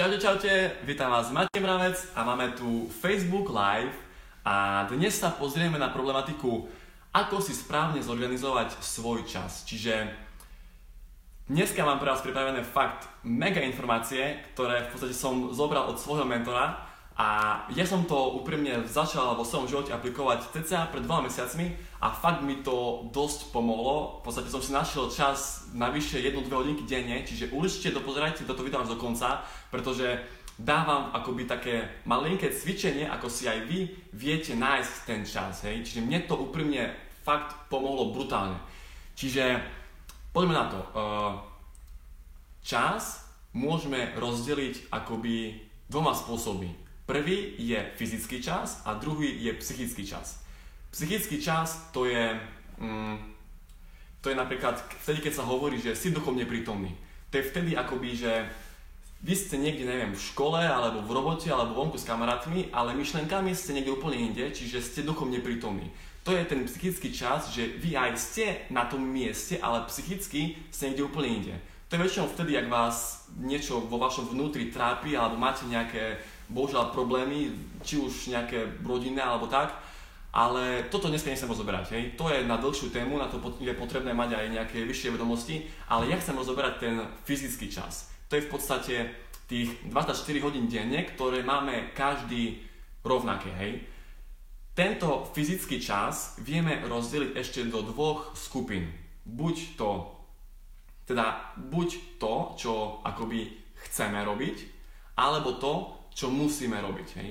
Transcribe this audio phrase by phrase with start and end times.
[0.00, 3.92] Čaute, čaute, vítam vás Matej Mravec a máme tu Facebook Live
[4.48, 6.64] a dnes sa pozrieme na problematiku,
[7.12, 9.60] ako si správne zorganizovať svoj čas.
[9.68, 10.08] Čiže
[11.52, 16.24] dneska mám pre vás pripravené fakt mega informácie, ktoré v podstate som zobral od svojho
[16.24, 16.80] mentora
[17.20, 17.26] a
[17.76, 22.40] ja som to úprimne začal vo svojom živote aplikovať cca pred dvoma mesiacmi a fakt
[22.40, 24.24] mi to dosť pomohlo.
[24.24, 28.64] V podstate som si našiel čas na vyššie 1-2 hodinky denne, čiže určite dopozerajte toto
[28.64, 30.16] video až do konca, pretože
[30.56, 35.60] dávam akoby také malinké cvičenie, ako si aj vy viete nájsť ten čas.
[35.68, 35.84] Hej?
[35.84, 38.56] Čiže mne to úprimne fakt pomohlo brutálne.
[39.12, 39.60] Čiže
[40.32, 40.80] poďme na to.
[40.96, 41.32] Uh,
[42.64, 46.88] čas môžeme rozdeliť akoby dvoma spôsobmi.
[47.10, 50.38] Prvý je fyzický čas a druhý je psychický čas.
[50.94, 52.38] Psychický čas to je,
[52.78, 53.18] mm,
[54.22, 56.94] to je napríklad vtedy, keď sa hovorí, že si duchom neprítomný.
[57.34, 58.46] To je vtedy akoby, že
[59.26, 63.58] vy ste niekde, neviem, v škole, alebo v robote, alebo vonku s kamarátmi, ale myšlenkami
[63.58, 65.90] ste niekde úplne inde, čiže ste duchom neprítomní.
[66.22, 70.94] To je ten psychický čas, že vy aj ste na tom mieste, ale psychicky ste
[70.94, 71.54] niekde úplne inde.
[71.90, 76.90] To je väčšinou vtedy, ak vás niečo vo vašom vnútri trápi, alebo máte nejaké bohužiaľ
[76.90, 77.54] problémy,
[77.86, 79.72] či už nejaké rodinné alebo tak,
[80.30, 82.04] ale toto dneska nechcem rozoberať, hej.
[82.14, 86.06] To je na dlhšiu tému, na to je potrebné mať aj nejaké vyššie vedomosti, ale
[86.06, 86.94] ja chcem rozoberať ten
[87.26, 88.10] fyzický čas.
[88.30, 88.94] To je v podstate
[89.50, 90.14] tých 24
[90.46, 92.62] hodín denne, ktoré máme každý
[93.02, 93.72] rovnaké, hej.
[94.70, 98.86] Tento fyzický čas vieme rozdeliť ešte do dvoch skupín.
[99.26, 100.14] Buď to,
[101.10, 103.50] teda buď to, čo akoby
[103.90, 104.56] chceme robiť,
[105.18, 107.08] alebo to, čo musíme robiť.
[107.16, 107.30] Hej?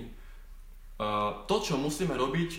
[0.97, 2.49] Uh, to, čo musíme robiť,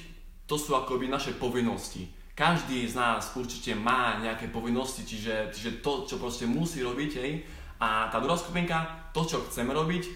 [0.47, 2.07] to sú akoby naše povinnosti.
[2.39, 7.43] Každý z nás určite má nejaké povinnosti, čiže, čiže to, čo proste musí robiť, hej?
[7.83, 10.09] A tá druhá skupinka, to, čo chceme robiť,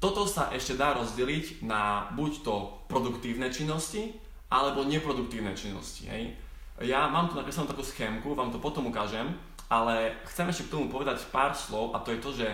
[0.00, 2.54] toto sa ešte dá rozdeliť na buď to
[2.88, 4.16] produktívne činnosti,
[4.48, 6.32] alebo neproduktívne činnosti, hej?
[6.80, 9.34] Ja mám tu napísanú takú schémku, vám to potom ukážem,
[9.68, 12.48] ale chcem ešte k tomu povedať pár slov a to je to, že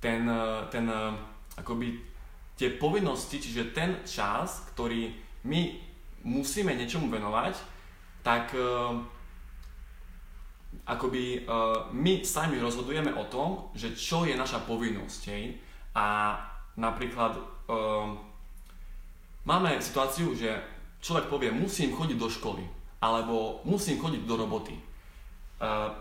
[0.00, 0.24] ten,
[0.72, 0.88] ten
[1.60, 2.05] akoby
[2.56, 5.12] tie povinnosti, čiže ten čas, ktorý
[5.44, 5.76] my
[6.24, 7.54] musíme niečomu venovať,
[8.24, 8.96] tak uh,
[10.88, 15.20] akoby uh, my sami rozhodujeme o tom, že čo je naša povinnosť.
[15.30, 15.54] Hej?
[15.94, 16.34] A
[16.80, 18.10] napríklad uh,
[19.46, 20.58] máme situáciu, že
[21.04, 22.64] človek povie, musím chodiť do školy,
[22.98, 24.74] alebo musím chodiť do roboty.
[25.60, 25.92] Uh,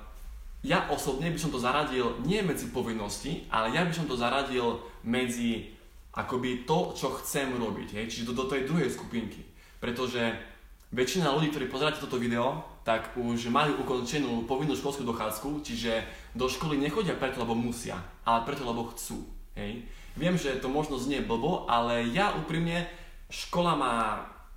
[0.65, 4.81] ja osobne by som to zaradil nie medzi povinnosti, ale ja by som to zaradil
[5.05, 5.74] medzi
[6.15, 8.05] akoby to, čo chcem robiť, hej?
[8.07, 9.43] čiže do, do tej druhej skupinky.
[9.83, 10.31] Pretože
[10.95, 16.47] väčšina ľudí, ktorí pozeráte toto video, tak už majú ukončenú povinnú školskú dochádzku, čiže do
[16.47, 19.27] školy nechodia preto, lebo musia, ale preto, lebo chcú.
[19.59, 19.83] Hej?
[20.15, 22.87] Viem, že to možno znie blbo, ale ja úprimne,
[23.27, 23.93] škola ma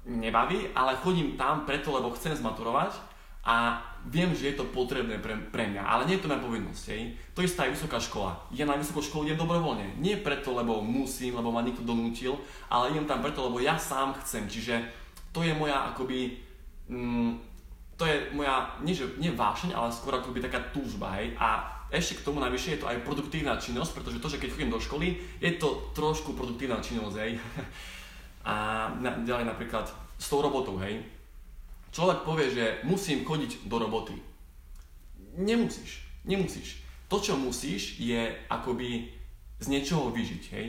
[0.07, 3.08] nebaví, ale chodím tam preto, lebo chcem zmaturovať
[3.49, 6.85] a viem, že je to potrebné pre, pre mňa, ale nie je to moja povinnosť.
[6.93, 7.17] Hej.
[7.33, 8.37] To isté aj vysoká škola.
[8.53, 9.97] Ja na vysokú školu idem dobrovoľne.
[9.97, 12.37] Nie preto, lebo musím, lebo ma niekto donútil,
[12.69, 14.45] ale idem tam preto, lebo ja sám chcem.
[14.45, 14.85] Čiže
[15.33, 16.37] to je moja akoby,
[16.93, 17.41] mm,
[17.97, 21.17] to je moja, nie, že, nie vášeň, ale skôr akoby taká túžba.
[21.17, 21.33] Hej.
[21.41, 24.73] A ešte k tomu najvyššie je to aj produktívna činnosť, pretože to, že keď chodím
[24.77, 27.17] do školy, je to trošku produktívna činnosť.
[27.17, 27.33] Hej.
[28.49, 31.18] A na, ďalej napríklad s tou robotou, hej
[31.91, 34.16] človek povie, že musím chodiť do roboty.
[35.38, 36.82] Nemusíš, nemusíš.
[37.09, 39.19] To, čo musíš, je akoby
[39.59, 40.66] z niečoho vyžiť, hej.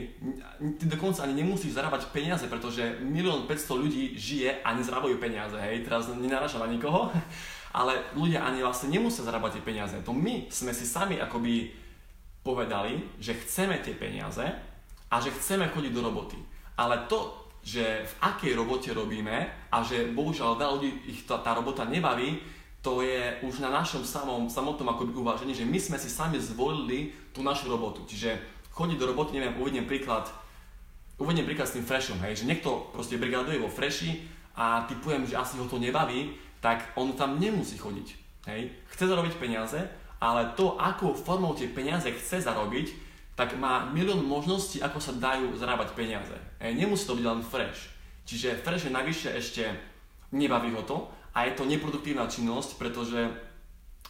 [0.82, 5.86] Ty dokonca ani nemusíš zarábať peniaze, pretože milión 500 ľudí žije a nezarábajú peniaze, hej.
[5.86, 7.06] Teraz nenarážam na nikoho,
[7.78, 9.94] ale ľudia ani vlastne nemusia zarábať tie peniaze.
[10.02, 11.70] To my sme si sami akoby
[12.42, 14.42] povedali, že chceme tie peniaze
[15.06, 16.38] a že chceme chodiť do roboty.
[16.74, 21.52] Ale to, že v akej robote robíme a že bohužiaľ veľa ľudí ich tá, tá
[21.52, 22.40] robota nebaví,
[22.80, 27.12] to je už na našom samom, samotnom akoby uvážení, že my sme si sami zvolili
[27.36, 28.08] tú našu robotu.
[28.08, 28.40] Čiže
[28.72, 30.24] chodiť do roboty, neviem, uvediem príklad,
[31.20, 34.24] uvediem príklad s tým freshom, hej, že niekto proste brigaduje vo freshi
[34.56, 36.32] a typujem, že asi ho to nebaví,
[36.64, 38.08] tak on tam nemusí chodiť,
[38.48, 38.72] hej.
[38.96, 39.76] Chce zarobiť peniaze,
[40.16, 43.09] ale to, akou formou tie peniaze chce zarobiť,
[43.40, 46.36] tak má milión možností, ako sa dajú zarábať peniaze.
[46.60, 47.88] E, nemusí to byť len fresh.
[48.28, 49.64] Čiže fresh je navyše ešte
[50.36, 53.32] nebaví ho to a je to neproduktívna činnosť, pretože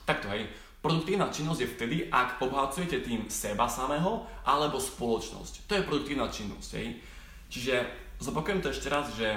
[0.03, 0.51] takto hej,
[0.83, 5.71] produktívna činnosť je vtedy, ak obohacujete tým seba samého alebo spoločnosť.
[5.71, 6.71] To je produktívna činnosť.
[6.83, 6.99] Hej.
[7.55, 7.75] Čiže
[8.19, 9.31] zopakujem to ešte raz, že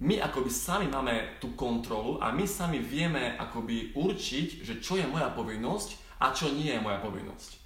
[0.00, 5.04] my akoby sami máme tú kontrolu a my sami vieme akoby určiť, že čo je
[5.04, 7.63] moja povinnosť a čo nie je moja povinnosť.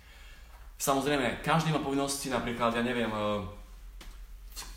[0.78, 3.42] Samozrejme, každý má povinnosti, napríklad, ja neviem, uh,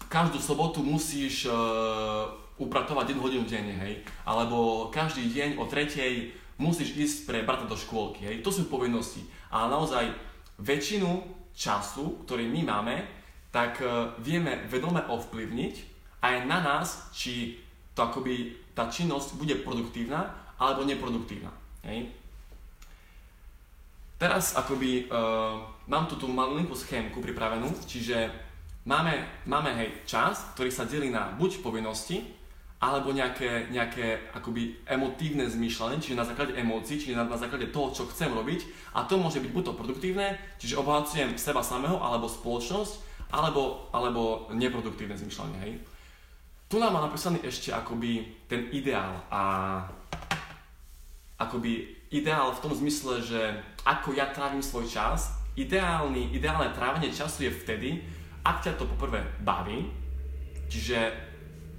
[0.09, 2.25] každú sobotu musíš uh,
[2.57, 7.77] upratovať jednu hodinu denne, hej, alebo každý deň o tretej musíš ísť pre brata do
[7.77, 9.21] škôlky, hej, to sú povinnosti.
[9.53, 10.09] Ale naozaj
[10.57, 11.21] väčšinu
[11.53, 12.95] času, ktorý my máme,
[13.53, 15.75] tak uh, vieme vedome ovplyvniť
[16.25, 17.61] aj na nás, či
[17.93, 21.53] to akoby tá činnosť bude produktívna alebo neproduktívna.
[21.85, 22.20] Hej.
[24.21, 28.29] Teraz akoby uh, mám tu tú malinkú schémku pripravenú, čiže
[28.85, 29.17] máme,
[29.49, 32.21] máme hej, čas, ktorý sa delí na buď povinnosti,
[32.77, 37.89] alebo nejaké, nejaké akoby emotívne zmýšľanie, čiže na základe emócií, čiže na, na základe toho,
[37.97, 38.93] čo chcem robiť.
[38.93, 44.53] A to môže byť buď to produktívne, čiže obohacujem seba samého, alebo spoločnosť, alebo, alebo
[44.53, 45.57] neproduktívne zmýšľanie.
[45.65, 45.73] Hej.
[46.69, 49.41] Tu nám má napísaný ešte akoby ten ideál a
[51.41, 53.41] akoby ideál v tom zmysle, že
[53.87, 57.89] ako ja trávim svoj čas, ideálny, ideálne trávenie času je vtedy,
[58.43, 59.87] ak ťa to poprvé baví,
[60.67, 61.11] čiže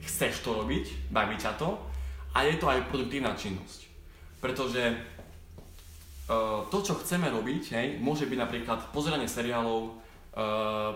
[0.03, 1.77] chceš to robiť, baví ťa to
[2.33, 3.87] a je to aj produktívna činnosť.
[4.41, 9.81] Pretože uh, to, čo chceme robiť, hej, môže byť napríklad pozeranie seriálov,
[10.35, 10.91] uh,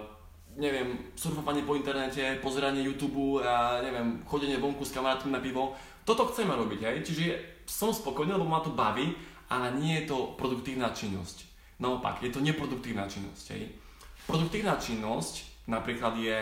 [0.56, 5.76] neviem, surfovanie po internete, pozeranie YouTube a neviem, chodenie vonku s kamarátmi na pivo.
[6.08, 9.12] Toto chceme robiť, hej, čiže som spokojný, lebo ma to baví,
[9.50, 11.46] ale nie je to produktívna činnosť.
[11.82, 13.44] Naopak, je to neproduktívna činnosť.
[13.52, 13.74] Hej.
[14.26, 16.36] Produktívna činnosť napríklad je,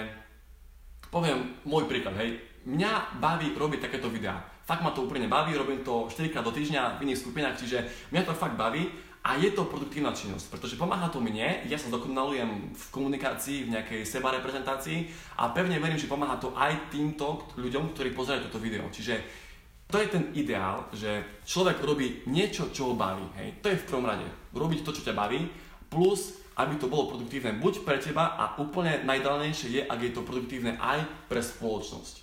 [1.10, 4.40] poviem môj príklad, hej, mňa baví robiť takéto videá.
[4.64, 7.84] Fakt ma to úplne baví, robím to 4 krát do týždňa v iných skupinách, čiže
[8.12, 8.88] mňa to fakt baví
[9.24, 13.72] a je to produktívna činnosť, pretože pomáha to mne, ja sa dokonalujem v komunikácii, v
[13.76, 15.08] nejakej seba reprezentácii
[15.40, 18.88] a pevne verím, že pomáha to aj týmto ľuďom, ktorí pozerajú toto video.
[18.88, 19.43] Čiže
[19.88, 23.24] to je ten ideál, že človek robí niečo, čo ho baví.
[23.38, 23.60] Hej?
[23.62, 24.26] To je v prvom rade.
[24.56, 25.46] Robiť to, čo ťa baví,
[25.92, 30.22] plus aby to bolo produktívne buď pre teba a úplne najdalnejšie je, ak je to
[30.22, 32.22] produktívne aj pre spoločnosť.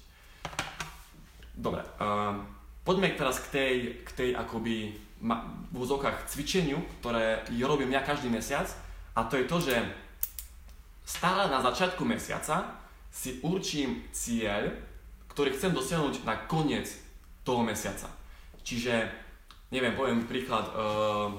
[1.52, 2.40] Dobre, uh,
[2.88, 3.74] poďme teraz k tej,
[4.08, 8.72] k tej akoby ma, v úzokách cvičeniu, ktoré robím ja každý mesiac
[9.20, 9.76] a to je to, že
[11.04, 12.80] stále na začiatku mesiaca
[13.12, 14.72] si určím cieľ,
[15.28, 16.88] ktorý chcem dosiahnuť na koniec
[17.42, 18.10] toho mesiaca.
[18.62, 19.10] Čiže,
[19.74, 21.34] neviem, poviem príklad, uh,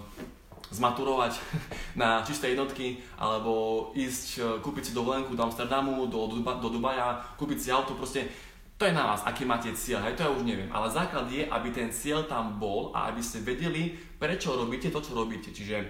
[0.73, 1.39] zmaturovať
[2.03, 7.23] na čisté jednotky, alebo ísť uh, kúpiť si dovolenku do Amsterdamu, do, do, do Dubaja,
[7.39, 8.27] kúpiť si auto, proste
[8.83, 10.67] to je na vás, aký máte cieľ, hej, to ja už neviem.
[10.75, 14.99] Ale základ je, aby ten cieľ tam bol a aby ste vedeli, prečo robíte to,
[14.99, 15.55] čo robíte.
[15.55, 15.87] Čiže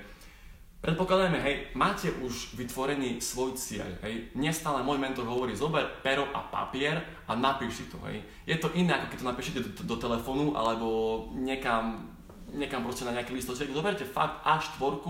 [0.82, 4.34] Predpokladáme, hej, máte už vytvorený svoj cieľ, hej.
[4.34, 6.98] Nestále môj mentor hovorí, zober pero a papier
[7.30, 8.18] a napíš si to, hej.
[8.42, 12.10] Je to iné, ako keď to napíšete do, do, telefónu alebo niekam,
[12.50, 13.70] niekam proste na nejaký listoček.
[13.70, 15.06] Zoberte fakt A4,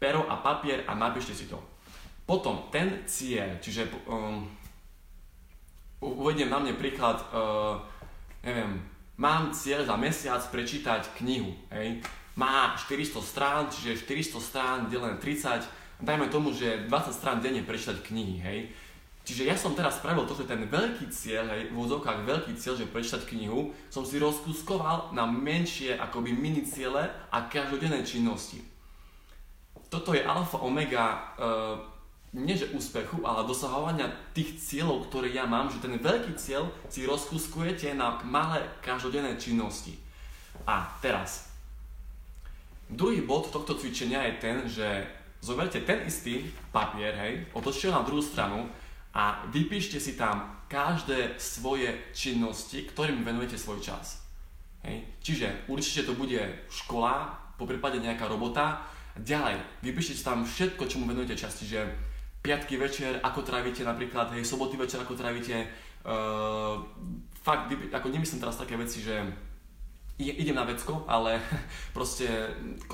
[0.00, 1.60] pero a papier a napíšte si to.
[2.24, 4.48] Potom ten cieľ, čiže um,
[6.00, 7.76] uvediem na mne príklad, uh,
[8.40, 8.80] neviem,
[9.20, 12.00] mám cieľ za mesiac prečítať knihu, hej
[12.34, 15.64] má 400 strán, čiže 400 strán delené 30,
[16.02, 18.60] dajme tomu, že 20 strán denne prečítať knihy, hej.
[19.24, 22.76] Čiže ja som teraz spravil to, že ten veľký cieľ, hej, v úzovkách veľký cieľ,
[22.76, 28.60] že prečítať knihu, som si rozkuskoval na menšie akoby mini ciele a každodenné činnosti.
[29.88, 31.80] Toto je alfa omega, uh,
[32.34, 37.06] nie že úspechu, ale dosahovania tých cieľov, ktoré ja mám, že ten veľký cieľ si
[37.06, 39.96] rozkuskujete na malé každodenné činnosti.
[40.66, 41.53] A teraz,
[42.90, 45.06] Druhý bod tohto cvičenia je ten, že
[45.40, 48.68] zoberte ten istý papier, hej, otočte na druhú stranu
[49.12, 54.24] a vypíšte si tam každé svoje činnosti, ktorým venujete svoj čas.
[54.84, 55.04] Hej.
[55.20, 58.82] Čiže určite to bude škola, po prípade nejaká robota.
[59.14, 61.54] Ďalej, vypíšte si tam všetko, čomu venujete čas.
[61.54, 61.86] Čiže
[62.42, 65.70] piatky večer, ako trávite napríklad, hej, soboty večer, ako trávite.
[66.04, 66.84] Uh,
[67.40, 69.24] fakt, ako nemyslím teraz také veci, že
[70.18, 71.42] idem na vecko, ale
[71.96, 72.26] proste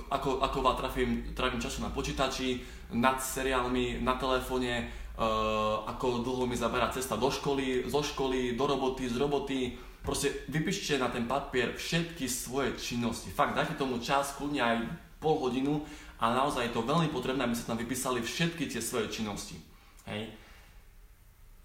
[0.09, 2.65] ako, ako veľa trafím, trávim času na počítači,
[2.97, 8.65] nad seriálmi, na telefóne, uh, ako dlho mi zaberá cesta do školy, zo školy, do
[8.67, 9.61] roboty, z roboty.
[10.01, 13.29] Proste vypíšte na ten papier všetky svoje činnosti.
[13.29, 14.77] Fakt, dajte tomu čas, kľudne aj
[15.21, 15.85] pol hodinu
[16.17, 19.61] a naozaj je to veľmi potrebné, aby sa tam vypísali všetky tie svoje činnosti.
[20.09, 20.33] Hej.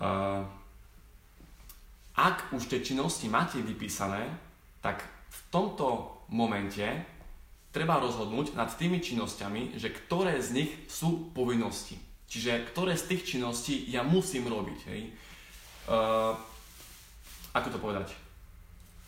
[0.03, 0.43] Uh,
[2.15, 4.27] ak už tie činnosti máte vypísané,
[4.83, 6.83] tak v tomto momente
[7.75, 11.99] treba rozhodnúť nad tými činnosťami, že ktoré z nich sú povinnosti.
[12.31, 14.79] Čiže ktoré z tých činností ja musím robiť.
[14.87, 15.01] Hej?
[15.91, 16.33] Uh,
[17.51, 18.07] ako to povedať?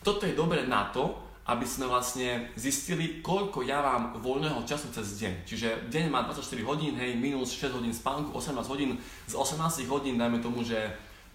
[0.04, 1.16] Toto je dobré na to,
[1.48, 5.48] aby sme vlastne zistili, koľko ja mám voľného času cez deň.
[5.48, 9.00] Čiže deň má 24 hodín, hej, minus 6 hodín spánku, 18 hodín.
[9.24, 10.76] Z 18 hodín, dajme tomu, že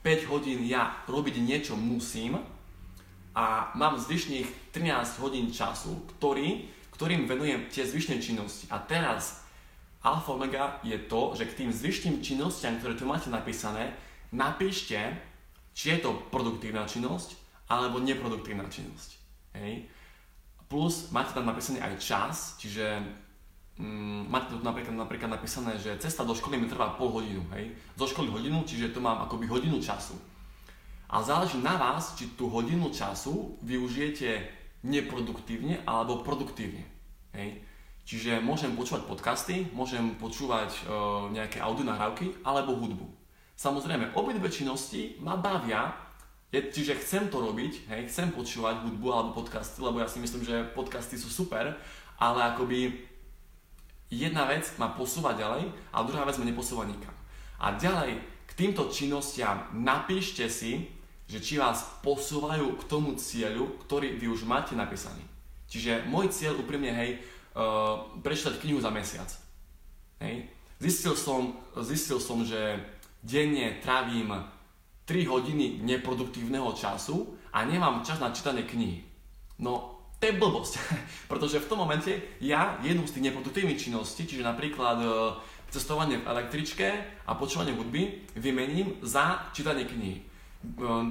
[0.06, 2.38] 5 hodín ja robiť niečo musím
[3.34, 8.70] a mám zvyšných 13 hodín času, ktorý, ktorým venujem tie zvyšné činnosti.
[8.70, 9.42] A teraz
[10.06, 13.98] alfa omega je to, že k tým zvyšným činnostiam, ktoré tu máte napísané,
[14.30, 15.00] napíšte,
[15.74, 17.34] či je to produktívna činnosť
[17.66, 19.10] alebo neproduktívna činnosť.
[19.58, 19.90] Hej.
[20.70, 23.02] Plus máte tam napísaný aj čas, čiže
[23.82, 27.74] mm, máte tu napríklad, napríklad napísané, že cesta do školy mi trvá pol hodinu, hej.
[27.98, 30.18] Zo školy hodinu, čiže tu mám akoby hodinu času.
[31.10, 34.44] A záleží na vás, či tú hodinu času využijete
[34.84, 36.84] neproduktívne alebo produktívne.
[37.34, 37.64] Hej.
[38.04, 40.80] Čiže môžem počúvať podcasty, môžem počúvať e,
[41.32, 43.08] nejaké audio nahrávky alebo hudbu.
[43.56, 45.96] Samozrejme, obidve činnosti ma bavia,
[46.52, 50.44] je, čiže chcem to robiť, hej, chcem počúvať hudbu alebo podcasty, lebo ja si myslím,
[50.44, 51.80] že podcasty sú super,
[52.20, 52.94] ale akoby
[54.12, 57.16] jedna vec ma posúva ďalej a druhá vec ma neposúva nikam.
[57.58, 58.20] A ďalej,
[58.54, 60.86] k týmto činnostiam napíšte si,
[61.26, 65.26] že či vás posúvajú k tomu cieľu, ktorý vy už máte napísaný.
[65.66, 67.18] Čiže môj cieľ úprimne, hej,
[67.58, 69.26] uh, prečítať knihu za mesiac.
[70.22, 70.54] Hej.
[70.78, 72.78] Zistil som, zistil som, že
[73.26, 74.30] denne trávim
[75.10, 79.02] 3 hodiny neproduktívneho času a nemám čas na čítanie knihy.
[79.58, 80.80] No, to je blbosť,
[81.32, 85.08] pretože v tom momente ja jednu z tých neproduktívnych činností, čiže napríklad e,
[85.74, 86.88] cestovanie v električke
[87.26, 90.22] a počúvanie hudby, vymením za čítanie knihy.
[90.22, 90.24] E,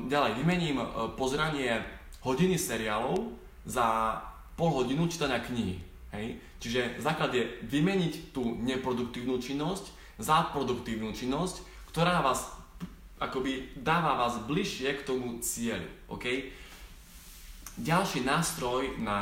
[0.06, 0.86] ďalej, vymením e,
[1.18, 1.82] pozeranie
[2.22, 3.34] hodiny seriálov
[3.66, 4.18] za
[4.54, 5.82] pol hodinu čítania knihy.
[6.14, 6.38] Hej?
[6.62, 9.90] Čiže základ je vymeniť tú neproduktívnu činnosť
[10.22, 12.54] za produktívnu činnosť, ktorá vás
[13.18, 15.90] akoby dáva vás bližšie k tomu cieľu.
[16.06, 16.54] Okay?
[17.78, 19.18] Ďalší nástroj na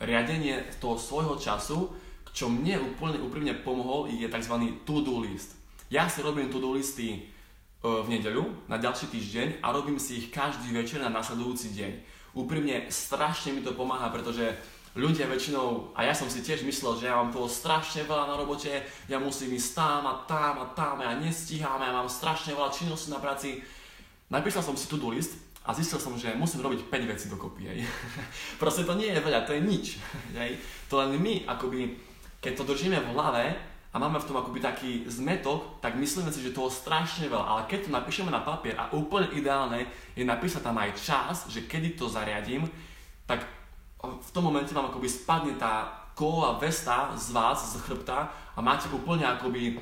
[0.00, 1.92] riadenie toho svojho času,
[2.32, 4.54] čo mne úplne úprimne pomohol, je tzv.
[4.88, 5.54] to-do list.
[5.92, 7.18] Ja si robím to-do listy e,
[7.84, 11.92] v nedeľu na ďalší týždeň a robím si ich každý večer na nasledujúci deň.
[12.32, 14.56] Úprimne strašne mi to pomáha, pretože
[14.96, 18.36] ľudia väčšinou, a ja som si tiež myslel, že ja mám toho strašne veľa na
[18.36, 18.72] robote,
[19.08, 23.08] ja musím ísť tam a tam a tam, ja nestíham, ja mám strašne veľa činností
[23.08, 23.60] na práci.
[24.32, 27.68] Napísal som si to-do list a zistil som, že musím robiť 5 vecí dokopy.
[27.68, 27.78] Hej.
[28.60, 29.96] Proste to nie je veľa, to je nič.
[30.40, 30.60] Hej.
[30.92, 31.96] To len my, akoby,
[32.42, 33.54] keď to držíme v hlave
[33.94, 37.46] a máme v tom akoby taký zmetok, tak myslíme si, že toho strašne veľa.
[37.46, 39.86] Ale keď to napíšeme na papier a úplne ideálne
[40.18, 42.66] je napísať tam aj čas, že kedy to zariadím,
[43.30, 43.46] tak
[44.02, 48.90] v tom momente vám akoby spadne tá kovová vesta z vás, z chrbta a máte
[48.90, 49.78] úplne akoby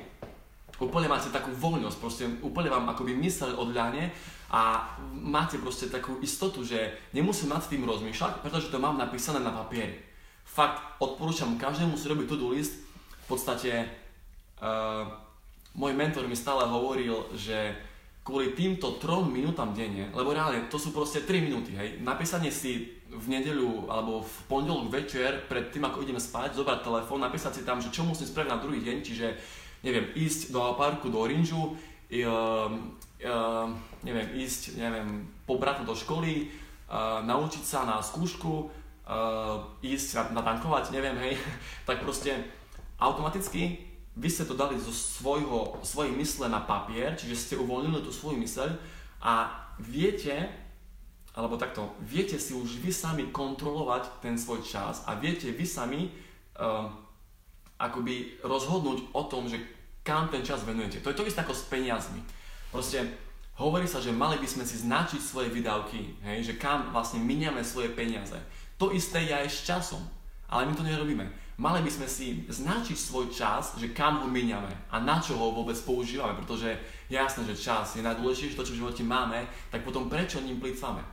[0.81, 4.09] úplne máte takú voľnosť, proste úplne vám akoby mysel odľahne
[4.49, 9.53] a máte proste takú istotu, že nemusím nad tým rozmýšľať, pretože to mám napísané na
[9.53, 10.10] papieri.
[10.51, 12.75] Fakt odporúčam každému si robiť to-do list.
[13.23, 13.87] V podstate
[14.59, 15.07] uh,
[15.79, 17.71] môj mentor mi stále hovoril, že
[18.21, 23.01] kvôli týmto trom minútam denne, lebo reálne to sú proste 3 minúty, hej, napísanie si
[23.09, 27.61] v nedeľu alebo v pondelok večer, pred tým ako ideme spať, zobrať telefón, napísať si
[27.65, 29.27] tam, že čo musím spraviť na druhý deň, čiže
[29.81, 33.67] neviem, ísť do parku, do oranžu, uh, uh,
[34.05, 38.69] neviem, ísť, neviem, po brata do školy, uh, naučiť sa na skúšku,
[39.07, 41.33] uh, ísť natankovať, neviem, hej,
[41.87, 42.37] tak proste
[43.01, 48.11] automaticky vy ste to dali zo svojho, svojej mysle na papier, čiže ste uvoľnili tú
[48.11, 48.69] svoju myseľ
[49.23, 49.47] a
[49.79, 50.51] viete,
[51.31, 56.11] alebo takto, viete si už vy sami kontrolovať ten svoj čas a viete vy sami
[56.59, 56.91] uh,
[57.79, 59.63] akoby rozhodnúť o tom, že
[60.03, 60.99] kam ten čas venujete.
[61.01, 62.19] To je to isté ako s peniazmi.
[62.69, 63.05] Proste
[63.57, 67.63] hovorí sa, že mali by sme si značiť svoje výdavky, hej, že kam vlastne miniame
[67.63, 68.35] svoje peniaze.
[68.81, 70.01] To isté je aj s časom,
[70.49, 71.29] ale my to nerobíme.
[71.61, 75.53] Mali by sme si značiť svoj čas, že kam ho miniame a na čo ho
[75.53, 76.73] vôbec používame, pretože
[77.05, 80.57] je jasné, že čas je najdôležitejšie, to čo v živote máme, tak potom prečo ním
[80.57, 81.05] plýtvame?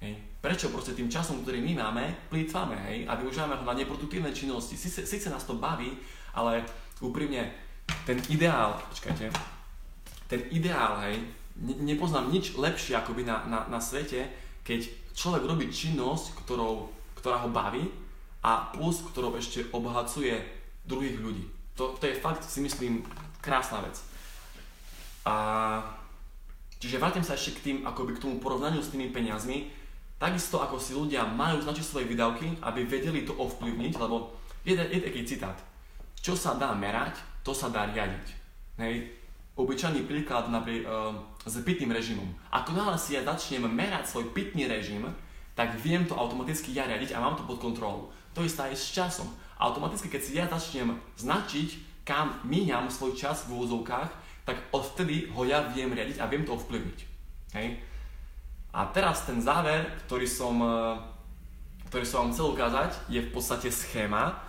[0.00, 0.16] Hej.
[0.40, 4.80] Prečo proste tým časom, ktorý my máme, plýtvame hej, a využívame ho na neproduktívne činnosti.
[4.80, 5.92] Sice, síce nás to baví,
[6.32, 6.64] ale
[7.04, 7.52] úprimne
[8.08, 9.28] ten ideál, počkajte,
[10.32, 11.20] ten ideál, hej,
[11.60, 14.32] ne, nepoznám nič lepšie akoby na, na, na svete,
[14.64, 17.88] keď človek robí činnosť, ktorou, ktorá ho baví
[18.44, 20.36] a plus, ktorou ešte obohacuje
[20.84, 21.46] druhých ľudí.
[21.80, 23.06] To, to je fakt, si myslím,
[23.40, 23.96] krásna vec.
[25.24, 25.34] A
[26.76, 29.72] čiže vrátim sa ešte k tým, akoby k tomu porovnaniu s tými peniazmi
[30.24, 34.32] Takisto ako si ľudia majú značiť svoje výdavky, aby vedeli to ovplyvniť, lebo
[34.64, 35.58] je, je taký citát.
[36.22, 38.26] Čo sa dá merať, to sa dá riadiť.
[38.80, 39.12] Hej.
[39.54, 41.14] Obyčajný príklad napríklad uh,
[41.46, 42.26] s pitným režimom.
[42.50, 45.06] Ako náhle si ja začnem merať svoj pitný režim,
[45.54, 48.10] tak viem to automaticky ja riadiť a mám to pod kontrolou.
[48.34, 49.30] To isté aj s časom.
[49.54, 54.10] Automaticky, keď si ja začnem značiť, kam míňam svoj čas v úvozovkách,
[54.44, 56.98] tak odvtedy ho ja viem riadiť a viem to ovplyvniť.
[57.56, 57.80] Hej?
[58.74, 60.76] A teraz ten záver, ktorý som, e,
[61.88, 64.43] ktorý som vám chcel ukázať, je v podstate schéma,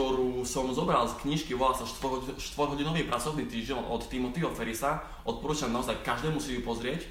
[0.00, 5.04] ktorú som zobral z knižky, volá sa 4-hodinový pracovný týždeň od Timothyho Ferisa.
[5.28, 7.04] Odporúčam naozaj každému si ju pozrieť.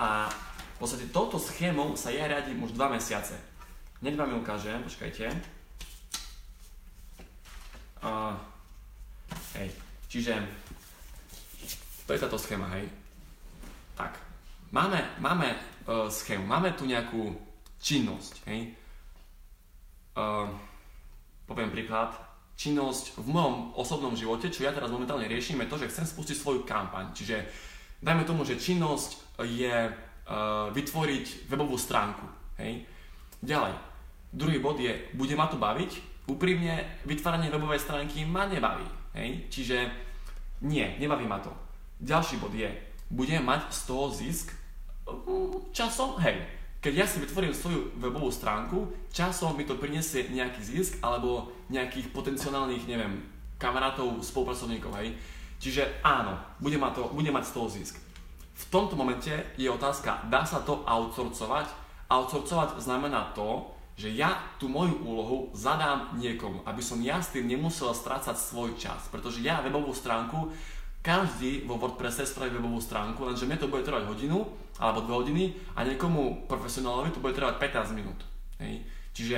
[0.00, 3.36] A v podstate touto schémou sa ja riadím už 2 mesiace.
[4.00, 5.36] Hneď vám ju ukážem, počkajte.
[8.00, 8.32] Uh,
[9.60, 9.68] hej,
[10.08, 10.32] čiže
[12.08, 12.88] to je táto schéma, hej.
[14.00, 14.16] Tak,
[14.72, 17.36] máme, máme uh, schému, máme tu nejakú
[17.84, 18.72] činnosť, hej.
[20.16, 20.48] Uh,
[21.44, 22.12] poviem príklad,
[22.54, 26.36] činnosť v mojom osobnom živote, čo ja teraz momentálne riešim, je to, že chcem spustiť
[26.38, 27.10] svoju kampaň.
[27.10, 27.44] Čiže
[27.98, 32.24] dajme tomu, že činnosť je uh, vytvoriť webovú stránku.
[32.62, 32.86] Hej.
[33.42, 33.74] Ďalej,
[34.30, 36.14] druhý bod je, bude ma to baviť?
[36.30, 38.86] Úprimne, vytváranie webovej stránky ma nebaví.
[39.18, 39.50] Hej.
[39.50, 39.76] Čiže
[40.64, 41.50] nie, nebaví ma to.
[41.98, 42.70] Ďalší bod je,
[43.10, 44.54] budem mať z toho zisk
[45.04, 46.40] mm, časom, hej,
[46.84, 52.12] keď ja si vytvorím svoju webovú stránku, časom mi to prinesie nejaký zisk alebo nejakých
[52.12, 53.24] potenciálnych, neviem,
[53.56, 55.16] kamarátov, spolupracovníkov, hej.
[55.56, 57.96] Čiže áno, bude, mať, to, bude mať z toho zisk.
[58.52, 61.72] V tomto momente je otázka, dá sa to outsourcovať?
[62.12, 67.48] Outsourcovať znamená to, že ja tú moju úlohu zadám niekomu, aby som ja s tým
[67.48, 70.52] nemusel strácať svoj čas, pretože ja webovú stránku
[71.00, 74.44] každý vo WordPresse spraví webovú stránku, lenže mne to bude trvať hodinu
[74.78, 75.44] alebo dve hodiny
[75.78, 78.18] a niekomu profesionálovi to bude trvať 15 minút.
[78.58, 78.82] Hej.
[79.14, 79.36] Čiže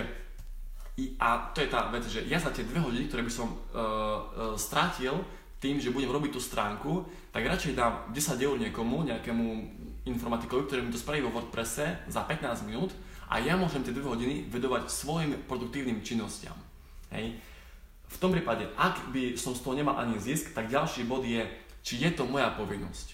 [1.20, 3.52] a to je tá vec, že ja za tie dve hodiny, ktoré by som uh,
[3.52, 3.86] uh,
[4.56, 5.12] strátil
[5.60, 9.44] tým, že budem robiť tú stránku, tak radšej dám 10 eur niekomu, nejakému
[10.08, 12.96] informatikovi, ktorý mi to spraví vo WordPresse za 15 minút
[13.28, 16.56] a ja môžem tie dve hodiny vedovať svojim produktívnym činnostiam.
[17.12, 17.36] Hej.
[18.06, 21.42] V tom prípade, ak by som z toho nemal ani zisk, tak ďalší bod je,
[21.82, 23.08] či je to moja povinnosť.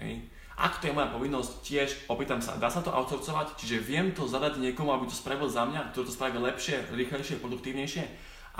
[0.00, 0.24] Hej.
[0.60, 4.28] Ak to je moja povinnosť, tiež opýtam sa, dá sa to outsourcovať, čiže viem to
[4.28, 8.04] zadať niekomu, aby to spravil za mňa, ktorý to spraví lepšie, rýchlejšie, produktívnejšie.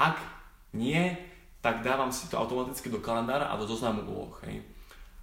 [0.01, 0.17] Ak
[0.73, 1.13] nie,
[1.61, 4.33] tak dávam si to automaticky do kalendára a do zoznamu úloh.
[4.49, 4.65] Hej.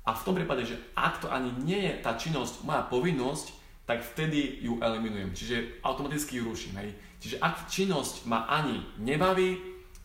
[0.06, 3.58] A v tom prípade, že ak to ani nie je tá činnosť moja povinnosť,
[3.90, 6.78] tak vtedy ju eliminujem, čiže automaticky ju ruším.
[6.78, 6.94] Hej.
[7.18, 9.58] Čiže ak činnosť ma ani nebaví,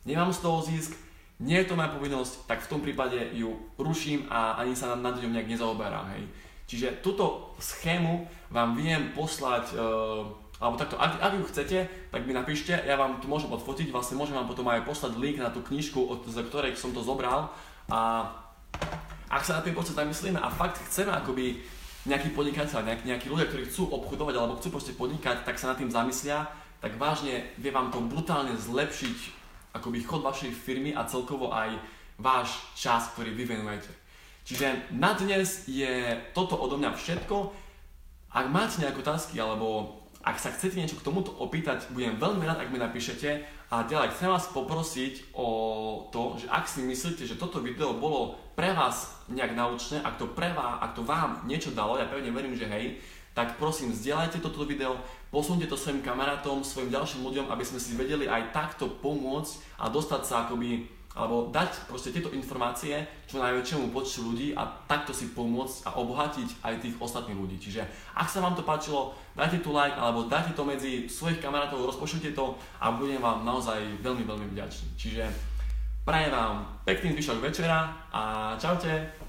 [0.09, 0.97] nemám z toho zisk,
[1.43, 5.19] nie je to moja povinnosť, tak v tom prípade ju ruším a ani sa nad
[5.19, 6.17] ňou nejak nezaoberám.
[6.17, 6.23] Hej.
[6.73, 10.25] Čiže túto schému vám viem poslať, uh,
[10.57, 14.17] alebo takto, ak, ak ju chcete, tak mi napíšte, ja vám tu môžem odfotiť, vlastne
[14.17, 17.53] môžem vám potom aj poslať link na tú knižku, od, z ktorej som to zobral
[17.93, 18.25] a
[19.29, 21.61] ak sa na tým podstate zamyslíme a fakt chceme akoby
[22.09, 25.77] nejaký podnikateľ, nejak, nejakí ľudia, ktorí chcú obchodovať alebo chcú proste podnikať, tak sa nad
[25.77, 26.49] tým zamyslia,
[26.81, 29.19] tak vážne vie vám to brutálne zlepšiť
[29.77, 31.77] akoby chod vašej firmy a celkovo aj
[32.17, 34.02] váš čas, ktorý vy venujete.
[34.43, 37.37] Čiže na dnes je toto odo mňa všetko.
[38.33, 42.63] Ak máte nejaké otázky alebo ak sa chcete niečo k tomuto opýtať, budem veľmi rád,
[42.63, 43.43] ak mi napíšete.
[43.75, 45.49] A ďalej, chcem vás poprosiť o
[46.15, 50.31] to, že ak si myslíte, že toto video bolo pre vás nejak naučné, ak to
[50.31, 53.01] pre vás, ak to vám niečo dalo, ja pevne verím, že hej,
[53.33, 55.01] tak prosím, zdieľajte toto video,
[55.33, 59.89] posunte to svojim kamarátom, svojim ďalším ľuďom, aby sme si vedeli aj takto pomôcť a
[59.89, 65.33] dostať sa akoby, alebo dať proste tieto informácie čo najväčšiemu počtu ľudí a takto si
[65.37, 67.61] pomôcť a obohatiť aj tých ostatných ľudí.
[67.61, 67.85] Čiže
[68.17, 72.33] ak sa vám to páčilo, dajte tu like alebo dajte to medzi svojich kamarátov, rozpočujte
[72.33, 74.89] to a budem vám naozaj veľmi, veľmi vďačný.
[74.97, 75.25] Čiže
[76.09, 79.22] prajem vám pekný zvyšok večera a čaute.